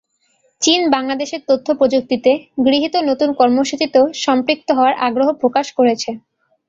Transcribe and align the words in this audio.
চীন 0.61 0.81
বাংলাদেশের 0.91 1.41
তথ্যপ্রযুক্তিতে 1.49 2.31
গৃহীত 2.65 2.95
নতুন 3.09 3.29
কর্মসূচিতেও 3.39 4.05
সম্পৃক্ত 4.23 4.67
হওয়ার 4.77 4.95
আগ্রহ 5.07 5.27
প্রকাশ 5.41 5.67
করেছে। 5.77 6.09